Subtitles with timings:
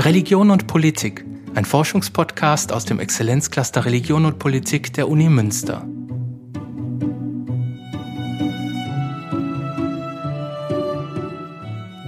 [0.00, 5.86] Religion und Politik, ein Forschungspodcast aus dem Exzellenzcluster Religion und Politik der Uni Münster.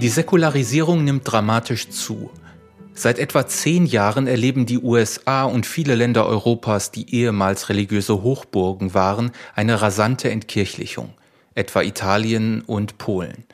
[0.01, 2.31] Die Säkularisierung nimmt dramatisch zu.
[2.95, 8.95] Seit etwa zehn Jahren erleben die USA und viele Länder Europas, die ehemals religiöse Hochburgen
[8.95, 11.13] waren, eine rasante Entkirchlichung,
[11.53, 13.45] etwa Italien und Polen.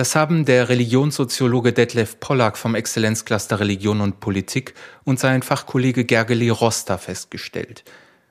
[0.00, 4.72] Das haben der Religionssoziologe Detlef Pollack vom Exzellenzcluster Religion und Politik
[5.04, 7.84] und sein Fachkollege Gergely Roster festgestellt.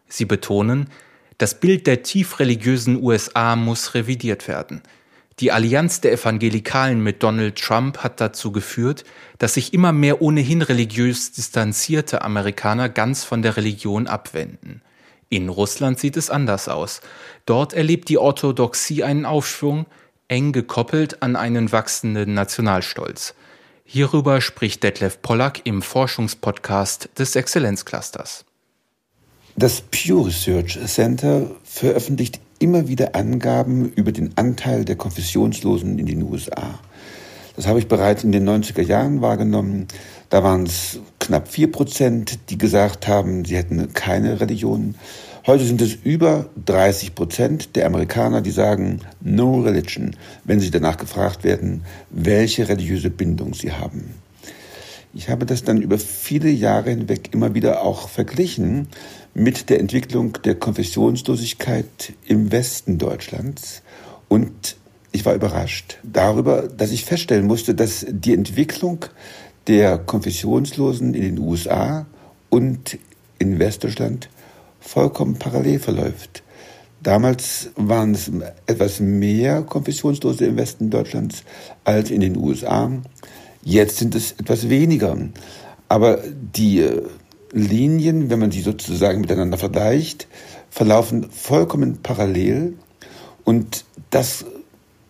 [0.07, 0.89] Sie betonen,
[1.37, 4.81] das Bild der tief religiösen USA muss revidiert werden.
[5.39, 9.03] Die Allianz der Evangelikalen mit Donald Trump hat dazu geführt,
[9.37, 14.81] dass sich immer mehr ohnehin religiös distanzierte Amerikaner ganz von der Religion abwenden.
[15.29, 17.01] In Russland sieht es anders aus.
[17.45, 19.85] Dort erlebt die Orthodoxie einen Aufschwung,
[20.29, 23.33] eng gekoppelt an einen wachsenden Nationalstolz.
[23.83, 28.45] Hierüber spricht Detlef Pollack im Forschungspodcast des Exzellenzclusters.
[29.57, 36.21] Das Pew Research Center veröffentlicht immer wieder Angaben über den Anteil der Konfessionslosen in den
[36.23, 36.79] USA.
[37.55, 39.87] Das habe ich bereits in den 90er Jahren wahrgenommen.
[40.29, 44.95] Da waren es knapp vier Prozent, die gesagt haben, sie hätten keine Religion.
[45.47, 50.97] Heute sind es über 30 Prozent der Amerikaner, die sagen No Religion, wenn sie danach
[50.97, 54.15] gefragt werden, welche religiöse Bindung sie haben.
[55.13, 58.89] Ich habe das dann über viele Jahre hinweg immer wieder auch verglichen
[59.33, 63.81] mit der Entwicklung der Konfessionslosigkeit im Westen Deutschlands
[64.27, 64.75] und
[65.11, 69.05] ich war überrascht darüber, dass ich feststellen musste, dass die Entwicklung
[69.67, 72.05] der Konfessionslosen in den USA
[72.49, 72.99] und
[73.39, 74.29] in Westdeutschland
[74.79, 76.43] vollkommen parallel verläuft.
[77.01, 78.29] Damals waren es
[78.65, 81.43] etwas mehr Konfessionslose im Westen Deutschlands
[81.85, 82.91] als in den USA.
[83.63, 85.17] Jetzt sind es etwas weniger.
[85.87, 87.01] Aber die äh,
[87.51, 90.27] Linien, wenn man sie sozusagen miteinander vergleicht,
[90.69, 92.75] verlaufen vollkommen parallel
[93.43, 94.45] und das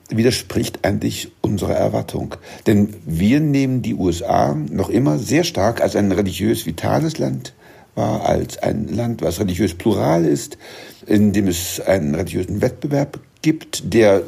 [0.09, 2.35] widerspricht eigentlich unserer Erwartung.
[2.65, 7.53] Denn wir nehmen die USA noch immer sehr stark als ein religiös vitales Land
[7.95, 10.57] war, als ein Land, was religiös plural ist,
[11.05, 14.23] in dem es einen religiösen Wettbewerb gibt, der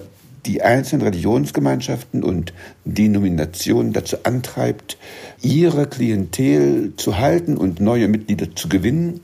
[0.45, 4.97] die einzelnen Religionsgemeinschaften und Denominationen dazu antreibt,
[5.41, 9.21] ihre Klientel zu halten und neue Mitglieder zu gewinnen.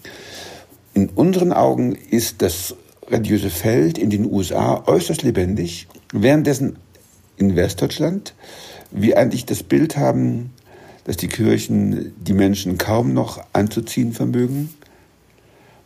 [0.93, 2.75] In unseren Augen ist das
[3.09, 6.77] religiöse Feld in den USA äußerst lebendig, währenddessen
[7.37, 8.33] in Westdeutschland
[8.91, 10.51] wir eigentlich das Bild haben,
[11.07, 14.69] dass die Kirchen die Menschen kaum noch anzuziehen vermögen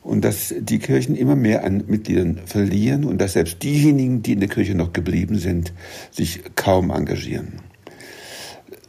[0.01, 4.39] und dass die Kirchen immer mehr an Mitgliedern verlieren und dass selbst diejenigen, die in
[4.39, 5.73] der Kirche noch geblieben sind,
[6.09, 7.59] sich kaum engagieren.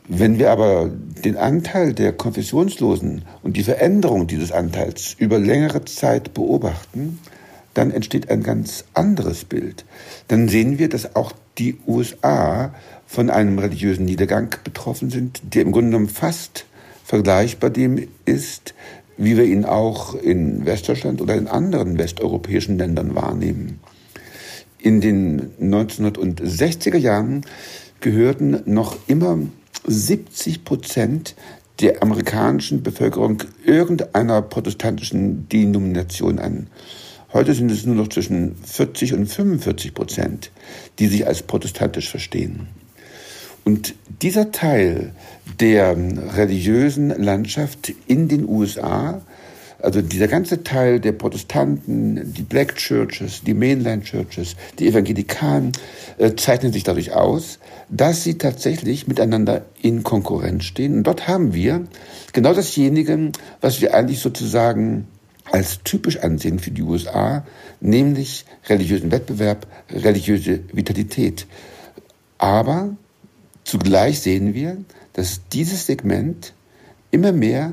[0.08, 0.90] Wenn wir aber
[1.22, 7.18] den Anteil der Konfessionslosen und die Veränderung dieses Anteils über längere Zeit beobachten,
[7.74, 9.84] dann entsteht ein ganz anderes Bild.
[10.28, 12.74] Dann sehen wir, dass auch die USA
[13.06, 16.66] von einem religiösen Niedergang betroffen sind, der im Grunde genommen fast
[17.04, 18.74] vergleichbar dem ist,
[19.16, 23.80] wie wir ihn auch in Westdeutschland oder in anderen westeuropäischen Ländern wahrnehmen.
[24.78, 27.44] In den 1960er Jahren
[28.00, 29.38] gehörten noch immer
[29.86, 31.36] 70 Prozent
[31.80, 36.68] der amerikanischen Bevölkerung irgendeiner protestantischen Denomination an.
[37.32, 40.50] Heute sind es nur noch zwischen 40 und 45 Prozent,
[40.98, 42.68] die sich als protestantisch verstehen.
[43.64, 45.12] Und dieser Teil
[45.58, 45.96] der
[46.36, 49.22] religiösen Landschaft in den USA,
[49.78, 55.72] also dieser ganze Teil der Protestanten, die Black Churches, die Mainland Churches, die Evangelikalen,
[56.18, 60.98] äh, zeichnen sich dadurch aus, dass sie tatsächlich miteinander in Konkurrenz stehen.
[60.98, 61.86] Und dort haben wir
[62.32, 65.08] genau dasjenige, was wir eigentlich sozusagen
[65.50, 67.44] als typisch ansehen für die USA,
[67.80, 71.46] nämlich religiösen Wettbewerb, religiöse Vitalität.
[72.38, 72.96] Aber
[73.64, 74.78] Zugleich sehen wir,
[75.12, 76.52] dass dieses Segment
[77.10, 77.72] immer mehr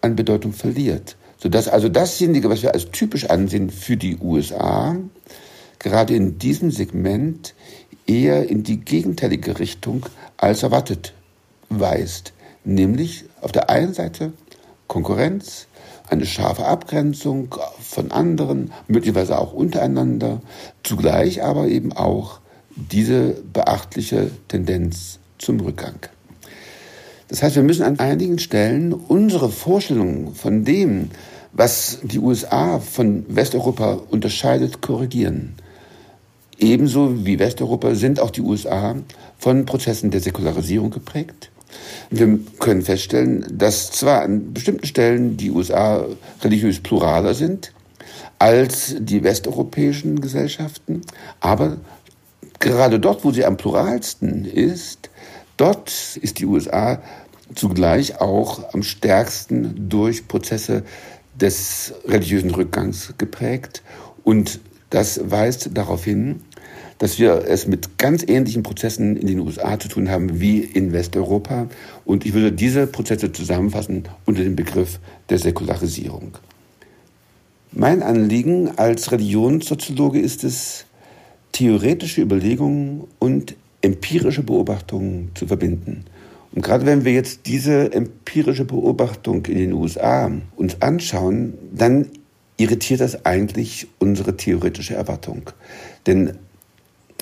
[0.00, 4.96] an Bedeutung verliert, sodass also dasjenige, was wir als typisch ansehen für die USA,
[5.78, 7.54] gerade in diesem Segment
[8.06, 10.06] eher in die gegenteilige Richtung
[10.36, 11.14] als erwartet
[11.68, 12.32] weist,
[12.64, 14.32] nämlich auf der einen Seite
[14.88, 15.68] Konkurrenz,
[16.10, 20.40] eine scharfe Abgrenzung von anderen, möglicherweise auch untereinander,
[20.82, 22.40] zugleich aber eben auch
[22.74, 25.94] diese beachtliche Tendenz zum Rückgang.
[27.28, 31.10] Das heißt, wir müssen an einigen Stellen unsere Vorstellungen von dem,
[31.52, 35.54] was die USA von Westeuropa unterscheidet, korrigieren.
[36.58, 38.96] Ebenso wie Westeuropa sind auch die USA
[39.38, 41.49] von Prozessen der Säkularisierung geprägt.
[42.10, 46.04] Wir können feststellen, dass zwar an bestimmten Stellen die USA
[46.42, 47.72] religiös pluraler sind
[48.38, 51.02] als die westeuropäischen Gesellschaften,
[51.40, 51.76] aber
[52.58, 55.10] gerade dort, wo sie am pluralsten ist,
[55.56, 57.02] dort ist die USA
[57.54, 60.84] zugleich auch am stärksten durch Prozesse
[61.34, 63.82] des religiösen Rückgangs geprägt.
[64.24, 66.42] Und das weist darauf hin,
[67.00, 70.92] dass wir es mit ganz ähnlichen Prozessen in den USA zu tun haben wie in
[70.92, 71.66] Westeuropa.
[72.04, 75.00] Und ich würde diese Prozesse zusammenfassen unter dem Begriff
[75.30, 76.36] der Säkularisierung.
[77.72, 80.84] Mein Anliegen als Religionssoziologe ist es,
[81.52, 86.04] theoretische Überlegungen und empirische Beobachtungen zu verbinden.
[86.52, 92.08] Und gerade wenn wir jetzt diese empirische Beobachtung in den USA uns anschauen, dann
[92.58, 95.50] irritiert das eigentlich unsere theoretische Erwartung.
[96.06, 96.34] Denn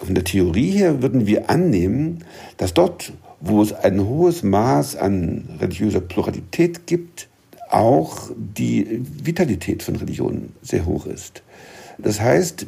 [0.04, 2.24] von der Theorie her würden wir annehmen,
[2.56, 7.28] dass dort, wo es ein hohes Maß an religiöser Pluralität gibt,
[7.70, 11.42] auch die Vitalität von Religionen sehr hoch ist.
[11.98, 12.66] Das heißt,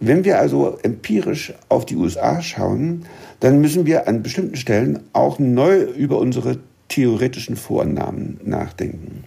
[0.00, 3.06] wenn wir also empirisch auf die USA schauen,
[3.40, 6.58] dann müssen wir an bestimmten Stellen auch neu über unsere
[6.88, 9.24] theoretischen Vorannahmen nachdenken.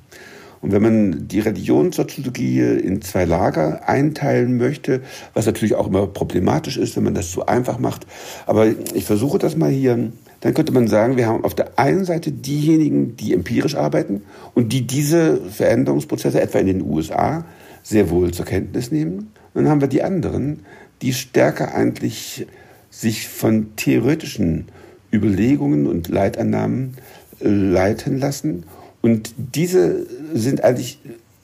[0.62, 5.02] Und wenn man die Religionssoziologie in zwei Lager einteilen möchte,
[5.34, 8.06] was natürlich auch immer problematisch ist, wenn man das zu einfach macht,
[8.46, 10.12] aber ich versuche das mal hier,
[10.42, 14.22] dann könnte man sagen, wir haben auf der einen Seite diejenigen, die empirisch arbeiten
[14.54, 17.46] und die diese Veränderungsprozesse etwa in den USA
[17.84, 19.32] sehr wohl zur Kenntnis nehmen.
[19.54, 20.66] Und dann haben wir die anderen,
[21.02, 22.46] die stärker eigentlich
[22.90, 24.66] sich von theoretischen
[25.12, 26.96] Überlegungen und Leitannahmen
[27.40, 28.64] äh, leiten lassen.
[29.02, 31.00] Und diese sind eigentlich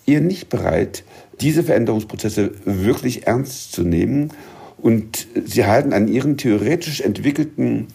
[0.06, 1.04] eher nicht bereit,
[1.42, 4.31] diese Veränderungsprozesse wirklich ernst zu nehmen.
[4.78, 7.88] Und sie halten an ihren theoretisch entwickelten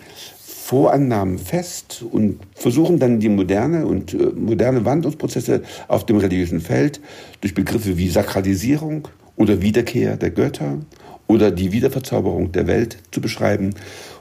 [0.45, 7.01] Vorannahmen fest und versuchen dann die moderne und äh, moderne Wandlungsprozesse auf dem religiösen Feld
[7.41, 9.09] durch Begriffe wie Sakralisierung,
[9.41, 10.79] oder Wiederkehr der Götter
[11.27, 13.75] oder die Wiederverzauberung der Welt zu beschreiben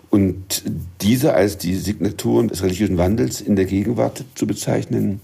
[0.10, 0.64] und
[1.02, 5.22] diese als die Signaturen des religiösen Wandels in der Gegenwart zu bezeichnen.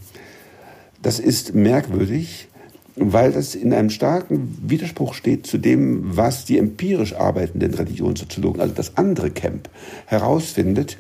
[1.02, 2.48] Das ist merkwürdig,
[2.96, 8.74] weil das in einem starken Widerspruch steht zu dem, was die empirisch arbeitenden Religionssoziologen, also
[8.74, 9.70] das andere Camp,
[10.06, 10.98] herausfindet.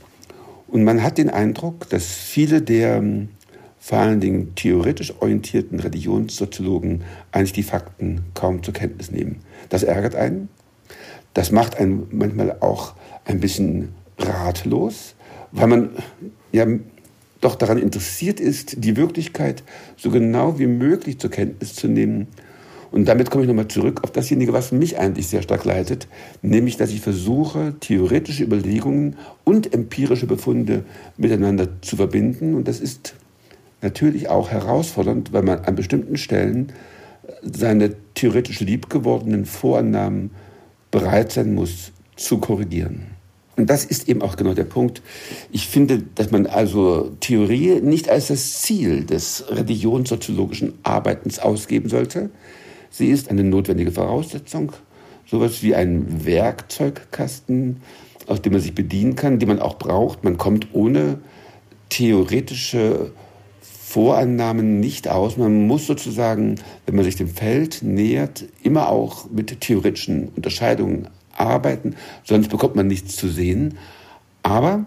[0.68, 3.02] Und man hat den Eindruck, dass viele der
[3.80, 9.42] vor allen Dingen theoretisch orientierten Religionssoziologen eigentlich die Fakten kaum zur Kenntnis nehmen.
[9.70, 10.50] Das ärgert einen.
[11.36, 12.94] Das macht einen manchmal auch
[13.26, 15.16] ein bisschen ratlos,
[15.52, 15.90] weil man
[16.54, 16.66] ja
[17.42, 19.62] doch daran interessiert ist, die Wirklichkeit
[19.98, 22.28] so genau wie möglich zur Kenntnis zu nehmen.
[22.90, 26.08] Und damit komme ich nochmal zurück auf dasjenige, was mich eigentlich sehr stark leitet,
[26.42, 30.86] nämlich, dass ich versuche, theoretische Überlegungen und empirische Befunde
[31.18, 32.56] miteinander zu verbinden.
[32.56, 33.14] Und das ist
[33.82, 36.72] natürlich auch herausfordernd, weil man an bestimmten Stellen
[37.42, 40.32] seine theoretisch liebgewordenen Vorannahmen
[40.96, 43.08] bereit sein muss zu korrigieren.
[43.58, 45.02] Und das ist eben auch genau der Punkt.
[45.52, 52.30] Ich finde, dass man also Theorie nicht als das Ziel des religionssoziologischen Arbeitens ausgeben sollte.
[52.90, 54.72] Sie ist eine notwendige Voraussetzung,
[55.26, 57.82] sowas wie ein Werkzeugkasten,
[58.28, 60.24] aus dem man sich bedienen kann, den man auch braucht.
[60.24, 61.20] Man kommt ohne
[61.90, 63.12] theoretische
[63.96, 65.38] Vorannahmen nicht aus.
[65.38, 71.96] Man muss sozusagen, wenn man sich dem Feld nähert, immer auch mit theoretischen Unterscheidungen arbeiten,
[72.26, 73.78] sonst bekommt man nichts zu sehen.
[74.44, 74.84] Aber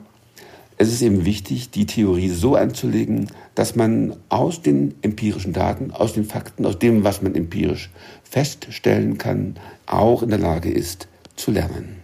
[0.76, 6.12] es ist eben wichtig, die Theorie so anzulegen, dass man aus den empirischen Daten, aus
[6.12, 7.88] den Fakten, aus dem, was man empirisch
[8.24, 11.96] feststellen kann, auch in der Lage ist zu lernen.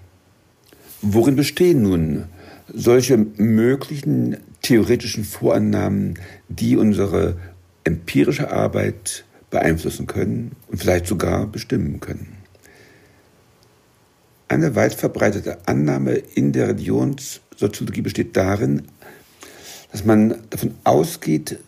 [1.03, 2.25] Worin bestehen nun
[2.73, 6.19] solche möglichen theoretischen Vorannahmen,
[6.49, 7.37] die unsere
[7.85, 12.39] empirische Arbeit beeinflussen können und vielleicht sogar bestimmen können.
[14.49, 18.83] Eine weit verbreitete Annahme in der Religionssoziologie besteht darin,
[19.93, 21.59] dass man davon ausgeht,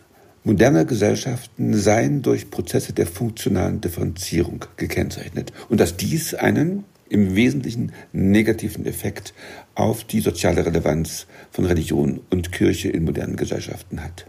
[0.43, 7.93] moderne Gesellschaften seien durch Prozesse der funktionalen Differenzierung gekennzeichnet und dass dies einen im Wesentlichen
[8.13, 9.35] negativen Effekt
[9.75, 14.27] auf die soziale Relevanz von Religion und Kirche in modernen Gesellschaften hat.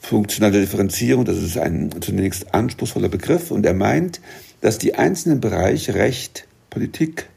[0.00, 4.20] Funktionale Differenzierung, das ist ein zunächst anspruchsvoller Begriff und er meint,
[4.60, 7.28] dass die einzelnen Bereiche Recht, Politik,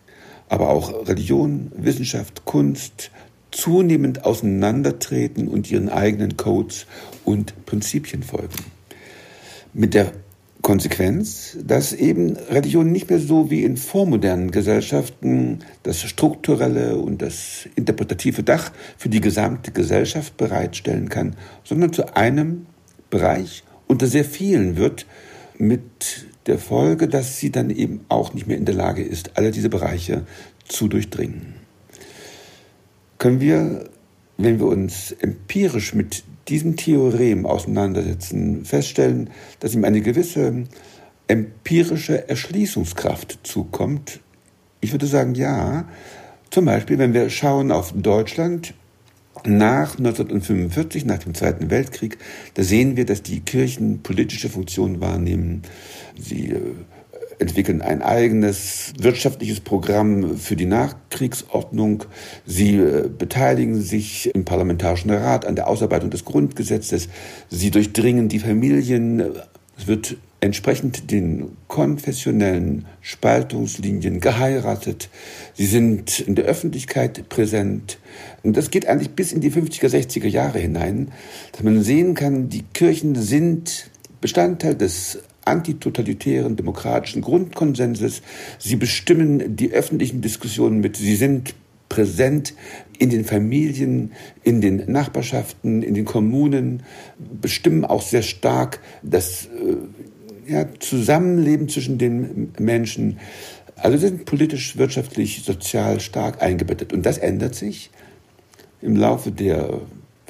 [0.50, 3.12] aber auch Religion, Wissenschaft, Kunst
[3.52, 6.86] zunehmend auseinandertreten und ihren eigenen Codes
[7.26, 8.56] und Prinzipien folgen.
[9.74, 10.12] Mit der
[10.64, 17.68] Konsequenz, dass eben Religion nicht mehr so wie in vormodernen Gesellschaften das strukturelle und das
[17.76, 22.66] interpretative Dach für die gesamte Gesellschaft bereitstellen kann, sondern zu einem
[23.10, 25.06] Bereich unter sehr vielen wird,
[25.58, 29.52] mit der Folge, dass sie dann eben auch nicht mehr in der Lage ist, alle
[29.52, 30.26] diese Bereiche
[30.68, 31.56] zu durchdringen.
[33.18, 33.90] Können wir,
[34.38, 40.66] wenn wir uns empirisch mit diesem Theorem auseinandersetzen, feststellen, dass ihm eine gewisse
[41.28, 44.20] empirische Erschließungskraft zukommt?
[44.82, 45.86] Ich würde sagen, ja.
[46.50, 48.74] Zum Beispiel, wenn wir schauen auf Deutschland
[49.46, 52.18] nach 1945, nach dem Zweiten Weltkrieg,
[52.54, 55.64] da sehen wir, dass die Kirchen politische Funktionen wahrnehmen.
[56.18, 56.60] Sie äh,
[57.44, 62.06] entwickeln ein eigenes wirtschaftliches Programm für die Nachkriegsordnung.
[62.46, 67.10] Sie äh, beteiligen sich im Parlamentarischen Rat an der Ausarbeitung des Grundgesetzes.
[67.50, 69.24] Sie durchdringen die Familien.
[69.78, 75.10] Es wird entsprechend den konfessionellen Spaltungslinien geheiratet.
[75.54, 77.98] Sie sind in der Öffentlichkeit präsent.
[78.44, 81.12] Und das geht eigentlich bis in die 50er, 60er Jahre hinein,
[81.54, 88.22] dass man sehen kann, die Kirchen sind Bestandteil des antitotalitären demokratischen Grundkonsenses.
[88.60, 90.98] Sie bestimmen die öffentlichen Diskussionen mit.
[90.98, 91.56] Sie sind
[91.90, 92.54] präsent
[92.98, 96.84] in den Familien, in den Nachbarschaften, in den Kommunen,
[97.42, 103.20] bestimmen auch sehr stark das äh, ja, Zusammenleben zwischen den Menschen.
[103.76, 106.94] Also sind politisch, wirtschaftlich, sozial stark eingebettet.
[106.94, 107.92] Und das ändert sich
[108.82, 109.82] im Laufe der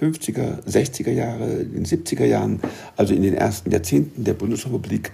[0.03, 2.59] 50er, 60er Jahre, in den 70er Jahren,
[2.97, 5.11] also in den ersten Jahrzehnten der Bundesrepublik.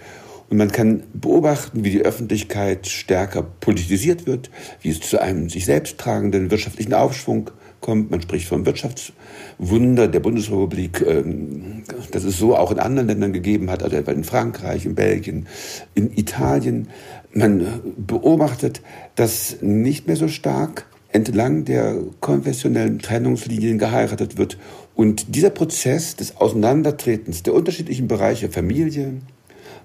[0.50, 4.50] Und man kann beobachten, wie die Öffentlichkeit stärker politisiert wird,
[4.82, 8.10] wie es zu einem sich selbst tragenden wirtschaftlichen Aufschwung kommt.
[8.10, 13.70] Man spricht vom Wirtschaftswunder der Bundesrepublik, ähm, das es so auch in anderen Ländern gegeben
[13.70, 15.48] hat, also etwa in Frankreich, in Belgien,
[15.94, 16.90] in Italien.
[17.32, 18.82] Man beobachtet,
[19.16, 24.58] dass nicht mehr so stark entlang der konfessionellen Trennungslinien geheiratet wird.
[24.96, 29.14] Und dieser Prozess des Auseinandertretens der unterschiedlichen Bereiche Familie,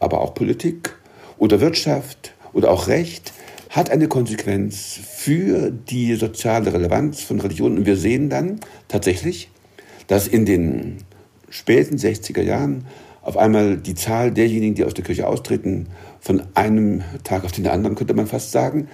[0.01, 0.95] aber auch Politik
[1.39, 3.33] oder Wirtschaft oder auch Recht
[3.71, 7.79] hat eine Konsequenz für die soziale Relevanz von Religionen.
[7.79, 9.51] Und wir sehen dann tatsächlich,
[10.07, 10.99] dass in den
[11.49, 12.87] späten 60er Jahren
[13.23, 15.89] auf einmal die Zahl derjenigen, die aus der Kirche austreten,
[16.21, 18.89] von einem Tag auf den anderen, könnte man fast sagen,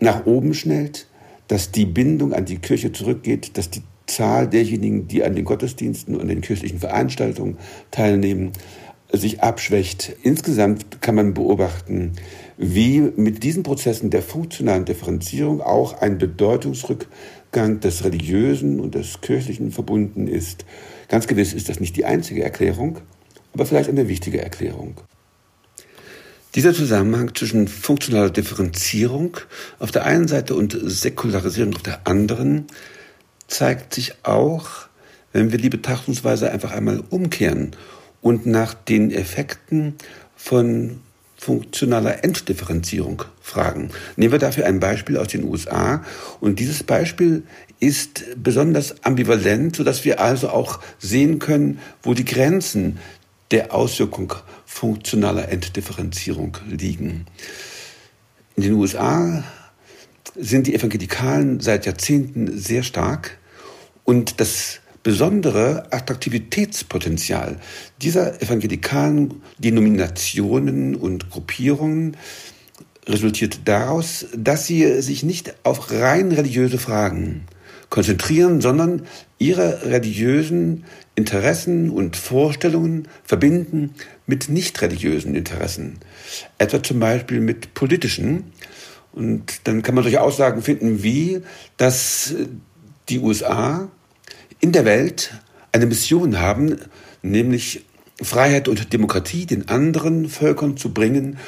[0.00, 1.06] nach oben schnellt
[1.48, 6.16] dass die Bindung an die Kirche zurückgeht, dass die Zahl derjenigen, die an den Gottesdiensten
[6.16, 7.58] und den kirchlichen Veranstaltungen
[7.90, 8.52] teilnehmen,
[9.12, 10.16] sich abschwächt.
[10.22, 12.12] Insgesamt kann man beobachten,
[12.56, 19.70] wie mit diesen Prozessen der funktionalen Differenzierung auch ein Bedeutungsrückgang des Religiösen und des Kirchlichen
[19.70, 20.64] verbunden ist.
[21.08, 22.98] Ganz gewiss ist das nicht die einzige Erklärung,
[23.52, 25.00] aber vielleicht eine wichtige Erklärung.
[26.54, 29.38] Dieser Zusammenhang zwischen funktionaler Differenzierung
[29.80, 32.66] auf der einen Seite und Säkularisierung auf der anderen
[33.48, 34.68] zeigt sich auch,
[35.32, 37.72] wenn wir die Betrachtungsweise einfach einmal umkehren
[38.20, 39.94] und nach den Effekten
[40.36, 41.00] von
[41.36, 43.90] funktionaler Enddifferenzierung fragen.
[44.16, 46.04] Nehmen wir dafür ein Beispiel aus den USA
[46.40, 47.42] und dieses Beispiel
[47.80, 52.98] ist besonders ambivalent, sodass wir also auch sehen können, wo die Grenzen
[53.54, 54.34] der Auswirkung
[54.66, 57.26] funktionaler Enddifferenzierung liegen.
[58.56, 59.44] In den USA
[60.34, 63.38] sind die Evangelikalen seit Jahrzehnten sehr stark
[64.02, 67.60] und das besondere Attraktivitätspotenzial
[68.02, 72.16] dieser evangelikalen Denominationen und Gruppierungen
[73.06, 77.46] resultiert daraus, dass sie sich nicht auf rein religiöse Fragen
[77.90, 79.06] konzentrieren, sondern
[79.38, 83.94] ihre religiösen Interessen und Vorstellungen verbinden
[84.26, 85.98] mit nicht religiösen Interessen,
[86.58, 88.52] etwa zum Beispiel mit politischen.
[89.12, 91.40] Und dann kann man solche Aussagen finden wie,
[91.76, 92.34] dass
[93.08, 93.88] die USA
[94.60, 95.34] in der Welt
[95.72, 96.78] eine Mission haben,
[97.22, 97.84] nämlich
[98.22, 101.38] Freiheit und Demokratie den anderen Völkern zu bringen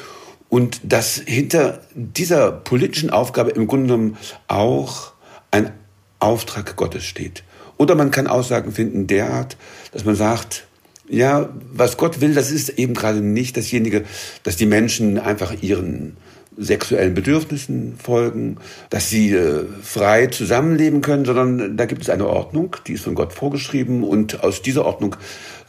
[0.49, 4.17] und dass hinter dieser politischen Aufgabe im Grunde genommen
[4.47, 5.13] auch
[5.51, 5.71] ein
[6.19, 7.43] Auftrag Gottes steht.
[7.77, 9.57] Oder man kann Aussagen finden derart,
[9.91, 10.67] dass man sagt,
[11.09, 14.03] ja, was Gott will, das ist eben gerade nicht dasjenige,
[14.43, 16.17] dass die Menschen einfach ihren
[16.57, 18.57] sexuellen Bedürfnissen folgen,
[18.89, 23.15] dass sie äh, frei zusammenleben können, sondern da gibt es eine Ordnung, die ist von
[23.15, 25.15] Gott vorgeschrieben und aus dieser Ordnung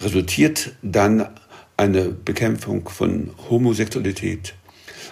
[0.00, 1.28] resultiert dann
[1.76, 4.54] eine Bekämpfung von Homosexualität,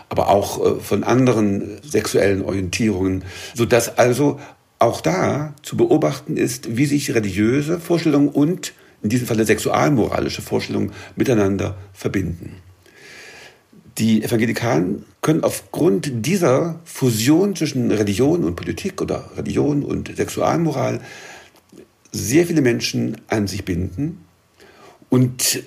[0.08, 3.24] aber auch äh, von anderen sexuellen Orientierungen,
[3.54, 4.40] so dass also
[4.78, 10.92] auch da zu beobachten ist, wie sich religiöse Vorstellungen und in diesem Falle sexualmoralische Vorstellungen
[11.16, 12.56] miteinander verbinden.
[13.98, 21.00] Die Evangelikalen können aufgrund dieser Fusion zwischen Religion und Politik oder Religion und Sexualmoral
[22.12, 24.24] sehr viele Menschen an sich binden
[25.08, 25.62] und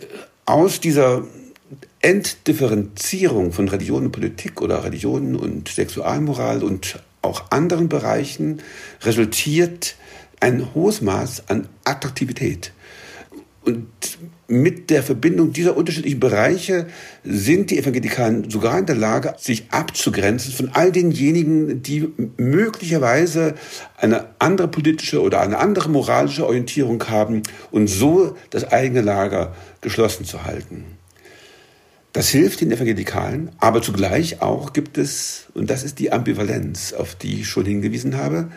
[0.45, 1.23] aus dieser
[2.01, 8.61] Entdifferenzierung von Religion und Politik oder Religion und Sexualmoral und auch anderen Bereichen
[9.01, 9.95] resultiert
[10.39, 12.71] ein hohes Maß an Attraktivität.
[13.63, 13.87] Und
[14.47, 16.87] mit der Verbindung dieser unterschiedlichen Bereiche
[17.23, 23.55] sind die Evangelikalen sogar in der Lage, sich abzugrenzen von all denjenigen, die möglicherweise
[23.97, 30.25] eine andere politische oder eine andere moralische Orientierung haben und so das eigene Lager geschlossen
[30.25, 30.98] zu halten.
[32.11, 37.13] Das hilft den Evangelikalen, aber zugleich auch gibt es, und das ist die Ambivalenz, auf
[37.13, 38.49] die ich schon hingewiesen habe,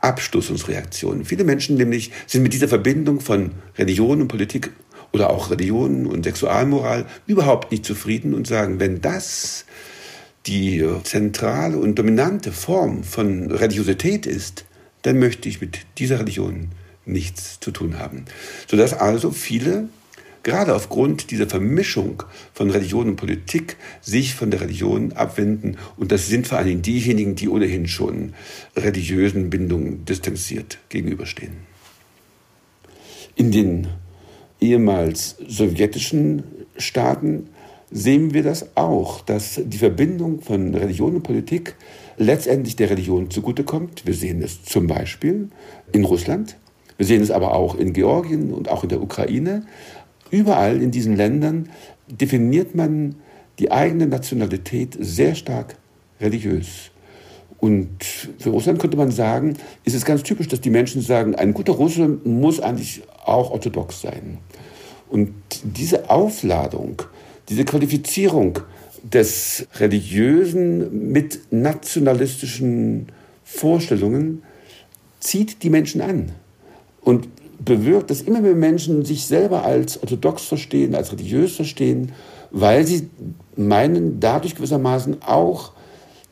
[0.00, 1.24] Abstoßungsreaktionen.
[1.24, 4.70] Viele Menschen nämlich sind mit dieser Verbindung von Religion und Politik
[5.12, 9.64] oder auch Religion und Sexualmoral überhaupt nicht zufrieden und sagen, wenn das
[10.46, 14.64] die zentrale und dominante Form von Religiosität ist,
[15.02, 16.68] dann möchte ich mit dieser Religion
[17.04, 18.24] nichts zu tun haben.
[18.66, 19.88] Sodass also viele
[20.48, 22.22] gerade aufgrund dieser Vermischung
[22.54, 25.76] von Religion und Politik sich von der Religion abwenden.
[25.98, 28.32] Und das sind vor allen Dingen diejenigen, die ohnehin schon
[28.74, 31.52] religiösen Bindungen distanziert gegenüberstehen.
[33.36, 33.88] In den
[34.58, 36.44] ehemals sowjetischen
[36.78, 37.50] Staaten
[37.90, 41.74] sehen wir das auch, dass die Verbindung von Religion und Politik
[42.16, 44.06] letztendlich der Religion zugutekommt.
[44.06, 45.50] Wir sehen es zum Beispiel
[45.92, 46.56] in Russland,
[46.98, 49.62] wir sehen es aber auch in Georgien und auch in der Ukraine.
[50.30, 51.68] Überall in diesen Ländern
[52.08, 53.16] definiert man
[53.58, 55.76] die eigene Nationalität sehr stark
[56.20, 56.90] religiös.
[57.58, 58.04] Und
[58.38, 61.72] für Russland könnte man sagen, ist es ganz typisch, dass die Menschen sagen, ein guter
[61.72, 64.38] Russe muss eigentlich auch orthodox sein.
[65.10, 65.32] Und
[65.64, 67.02] diese Aufladung,
[67.48, 68.60] diese Qualifizierung
[69.02, 73.06] des Religiösen mit nationalistischen
[73.42, 74.42] Vorstellungen
[75.18, 76.32] zieht die Menschen an.
[77.00, 77.28] Und
[77.58, 82.12] bewirkt, dass immer mehr Menschen sich selber als orthodox verstehen, als religiös verstehen,
[82.50, 83.08] weil sie
[83.56, 85.72] meinen, dadurch gewissermaßen auch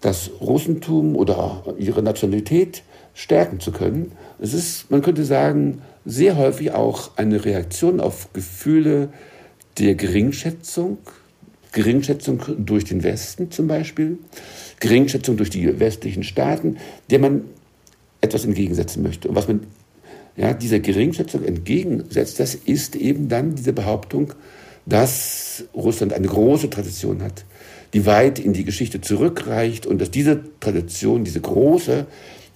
[0.01, 2.83] das Russentum oder ihre Nationalität
[3.15, 4.13] stärken zu können.
[4.39, 9.09] Es ist, man könnte sagen, sehr häufig auch eine Reaktion auf Gefühle
[9.79, 10.99] der Geringschätzung,
[11.73, 14.19] Geringschätzung durch den Westen zum Beispiel,
[14.81, 16.77] Geringschätzung durch die westlichen Staaten,
[17.11, 17.45] der man
[18.21, 19.61] etwas entgegensetzen möchte und was man
[20.37, 24.35] ja, dieser Geringschätzung entgegensetzt, das ist eben dann diese Behauptung,
[24.85, 27.45] dass Russland eine große Tradition hat,
[27.95, 32.07] die weit in die Geschichte zurückreicht und dass diese Tradition, diese große,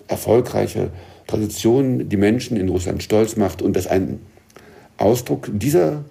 [0.09, 0.90] erfolgreiche
[1.27, 4.21] Tradition die Menschen in Russland stolz macht und dass ein
[4.99, 6.05] Ausdruck dieser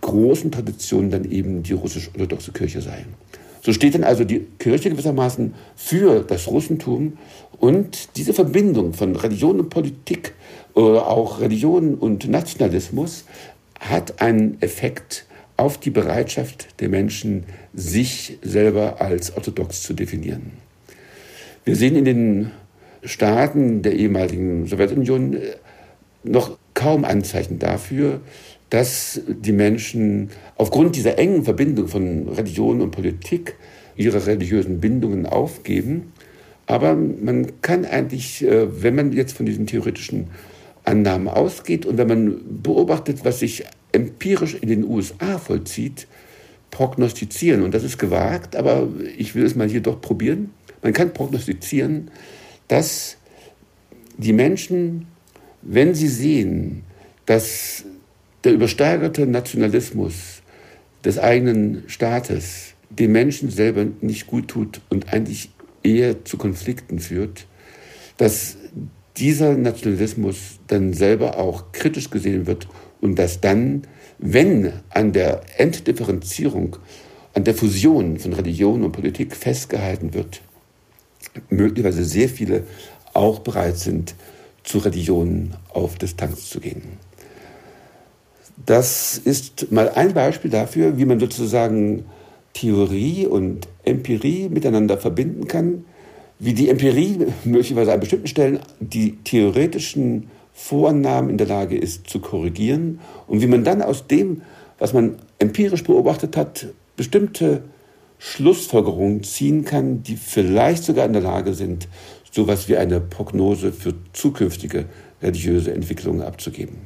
[0.00, 3.04] großen Tradition dann eben die russisch-orthodoxe Kirche sei.
[3.62, 7.18] So steht dann also die Kirche gewissermaßen für das Russentum
[7.58, 10.32] und diese Verbindung von Religion und Politik
[10.74, 13.24] auch Religion und Nationalismus
[13.78, 20.52] hat einen Effekt auf die Bereitschaft der Menschen, sich selber als orthodox zu definieren.
[21.64, 22.50] Wir sehen in den
[23.02, 25.56] Staaten der ehemaligen Sowjetunion äh,
[26.24, 28.20] noch kaum Anzeichen dafür,
[28.70, 33.56] dass die Menschen aufgrund dieser engen Verbindung von Religion und Politik
[33.96, 36.12] ihre religiösen Bindungen aufgeben.
[36.66, 40.28] Aber man kann eigentlich, äh, wenn man jetzt von diesen theoretischen
[40.84, 46.06] Annahmen ausgeht und wenn man beobachtet, was sich empirisch in den USA vollzieht,
[46.70, 47.62] prognostizieren.
[47.62, 50.50] Und das ist gewagt, aber ich will es mal hier doch probieren.
[50.82, 52.10] Man kann prognostizieren,
[52.68, 53.16] dass
[54.16, 55.06] die Menschen,
[55.62, 56.82] wenn sie sehen,
[57.26, 57.84] dass
[58.44, 60.42] der übersteigerte Nationalismus
[61.04, 65.50] des eigenen Staates den Menschen selber nicht gut tut und eigentlich
[65.82, 67.46] eher zu Konflikten führt,
[68.16, 68.56] dass
[69.16, 72.68] dieser Nationalismus dann selber auch kritisch gesehen wird
[73.00, 73.82] und dass dann,
[74.18, 76.76] wenn an der Entdifferenzierung,
[77.34, 80.42] an der Fusion von Religion und Politik festgehalten wird,
[81.48, 82.64] möglicherweise sehr viele
[83.12, 84.14] auch bereit sind,
[84.64, 86.82] zu Religionen auf Distanz zu gehen.
[88.66, 92.04] Das ist mal ein Beispiel dafür, wie man sozusagen
[92.52, 95.84] Theorie und Empirie miteinander verbinden kann
[96.40, 102.18] wie die Empirie möglicherweise an bestimmten Stellen die theoretischen Vorannahmen in der Lage ist zu
[102.18, 102.98] korrigieren
[103.28, 104.42] und wie man dann aus dem,
[104.78, 107.62] was man empirisch beobachtet hat, bestimmte
[108.18, 111.88] Schlussfolgerungen ziehen kann, die vielleicht sogar in der Lage sind,
[112.30, 114.86] so etwas wie eine Prognose für zukünftige
[115.22, 116.76] religiöse Entwicklungen abzugeben.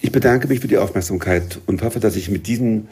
[0.00, 2.88] Ich bedanke mich für die Aufmerksamkeit und hoffe, dass ich mit diesen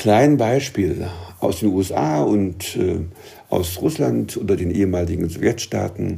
[0.00, 1.06] kleinen Beispiel
[1.40, 3.00] aus den USA und äh,
[3.50, 6.16] aus Russland oder den ehemaligen Sowjetstaaten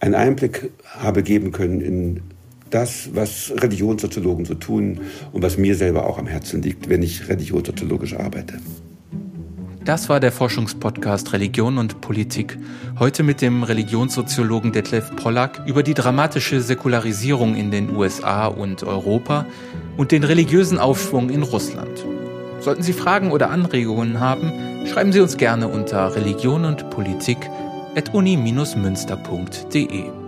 [0.00, 2.20] einen Einblick habe geben können in
[2.68, 5.00] das, was Religionssoziologen so tun
[5.32, 8.58] und was mir selber auch am Herzen liegt, wenn ich religionssoziologisch arbeite.
[9.82, 12.58] Das war der Forschungspodcast Religion und Politik.
[12.98, 19.46] Heute mit dem Religionssoziologen Detlef Pollack über die dramatische Säkularisierung in den USA und Europa
[19.96, 22.04] und den religiösen Aufschwung in Russland.
[22.62, 27.38] Sollten Sie Fragen oder Anregungen haben, schreiben Sie uns gerne unter religion und Politik
[27.96, 30.21] at uni-münster.de.